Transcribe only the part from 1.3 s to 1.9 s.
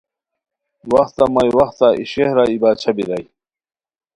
مائی وختہ